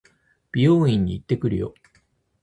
[0.51, 1.75] 美容院に行ってくるよ。